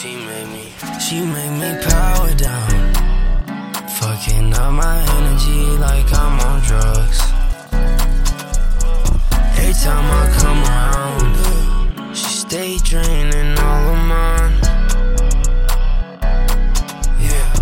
She 0.00 0.16
made 0.16 0.48
me, 0.48 0.72
she 0.98 1.20
made 1.20 1.60
me 1.60 1.84
power 1.84 2.32
down. 2.32 2.94
Fucking 3.98 4.54
up 4.54 4.72
my 4.72 4.96
energy 5.18 5.76
like 5.76 6.10
I'm 6.14 6.40
on 6.40 6.62
drugs. 6.62 7.20
Every 9.58 9.74
time 9.74 10.06
I 10.20 10.24
come 10.40 10.62
around, 10.72 12.16
she 12.16 12.30
stay 12.30 12.78
draining 12.78 13.58
all 13.58 13.88
of 13.92 14.00
mine. 14.08 14.56
Yeah, 17.20 17.52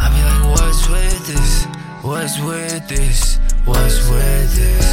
I 0.00 0.08
be 0.14 0.20
like, 0.24 0.44
what's 0.58 0.88
with 0.88 1.26
this? 1.26 1.66
What's 2.00 2.40
with 2.40 2.88
this? 2.88 3.40
What's 3.66 4.08
with 4.08 4.54
this? 4.56 4.87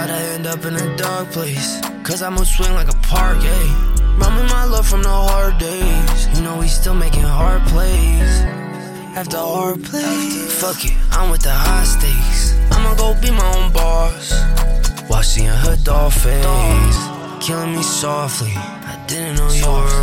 How'd 0.00 0.10
I 0.10 0.22
end 0.34 0.46
up 0.46 0.64
in 0.64 0.74
a 0.74 0.96
dark 0.96 1.30
place? 1.30 1.80
Cause 2.02 2.22
I 2.22 2.30
move 2.30 2.46
swing 2.46 2.72
like 2.72 2.88
a 2.88 2.98
park, 3.12 3.38
ayy. 3.38 3.72
Remember 4.14 4.44
my 4.44 4.64
love 4.64 4.86
from 4.86 5.02
the 5.02 5.16
hard 5.30 5.58
days. 5.58 6.20
You 6.34 6.42
know 6.44 6.56
we 6.58 6.68
still 6.68 6.94
making 6.94 7.28
hard 7.40 7.62
plays. 7.72 8.32
After 9.18 9.38
hard 9.38 9.82
plays, 9.84 10.60
fuck 10.60 10.80
it, 10.84 10.96
I'm 11.12 11.30
with 11.30 11.42
the 11.42 11.52
high 11.52 11.84
stakes. 11.84 12.40
I'ma 12.72 12.94
go 12.94 13.08
be 13.20 13.30
my 13.30 13.48
own 13.56 13.72
boss. 13.72 14.32
While 15.08 15.22
seeing 15.22 15.56
her 15.64 15.76
doll 15.84 16.10
face, 16.10 16.98
killing 17.44 17.72
me 17.76 17.82
softly. 17.82 18.54
I 18.92 18.94
didn't 19.06 19.36
know 19.36 19.50
you 19.52 19.66
were 19.66 19.99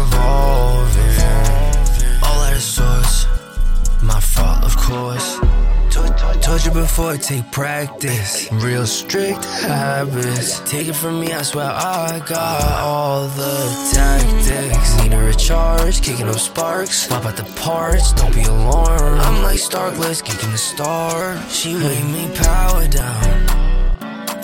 you 6.68 6.82
before, 6.82 7.16
take 7.18 7.50
practice. 7.52 8.52
Real 8.52 8.86
strict 8.86 9.44
habits. 9.46 10.60
Take 10.70 10.88
it 10.88 10.96
from 10.96 11.20
me, 11.20 11.32
I 11.32 11.42
swear 11.42 11.70
I 11.70 12.22
got 12.26 12.82
all 12.82 13.28
the 13.28 13.92
tactics. 13.94 15.02
Need 15.02 15.14
a 15.14 15.24
recharge, 15.24 16.02
kicking 16.02 16.28
up 16.28 16.40
sparks. 16.40 17.08
Pop 17.08 17.26
out 17.26 17.38
the 17.38 17.44
parts, 17.62 18.14
don't 18.14 18.34
be 18.34 18.44
alarmed. 18.44 19.20
I'm 19.22 19.44
like 19.44 19.60
Starkless, 19.60 20.24
kicking 20.24 20.52
the 20.52 20.58
star. 20.58 21.38
She 21.50 21.74
made 21.74 22.06
me 22.06 22.30
power 22.36 22.88
down. 22.88 23.48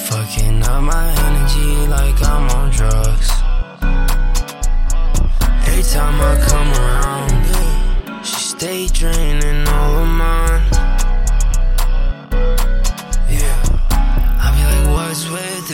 Fucking 0.10 0.64
up 0.64 0.84
my 0.84 1.08
energy 1.28 1.88
like 1.88 2.22
I'm 2.24 2.50
on 2.58 2.72
drugs. 2.72 3.30
Every 5.68 5.84
time 5.84 6.18
I 6.22 6.34
come 6.48 6.72
around, 6.82 8.26
she 8.26 8.36
stay 8.36 8.88
draining 8.88 9.33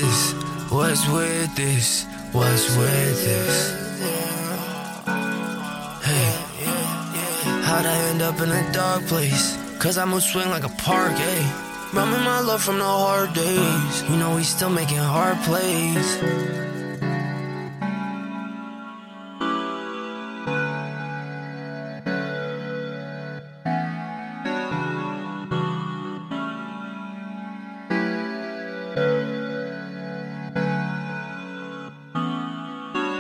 this? 0.02 0.34
What's 0.72 1.08
with 1.10 1.56
this? 1.56 2.06
What's 2.32 2.76
with 2.78 3.26
this? 3.26 3.56
Hey, 6.08 6.30
how'd 7.64 7.86
I 7.86 7.98
end 8.10 8.22
up 8.22 8.40
in 8.42 8.52
a 8.52 8.72
dark 8.72 9.06
place? 9.06 9.58
Cause 9.80 9.98
I 9.98 10.06
move 10.06 10.24
swing 10.24 10.50
like 10.50 10.64
a 10.64 10.70
park, 10.70 11.14
ayy. 11.14 11.92
Remember 11.94 12.20
my 12.20 12.40
love 12.42 12.62
from 12.62 12.78
the 12.78 12.86
hard 12.86 13.34
days. 13.34 14.04
You 14.10 14.18
know 14.18 14.36
we 14.36 14.44
still 14.44 14.70
making 14.70 14.98
hard 14.98 15.38
plays. 15.40 16.59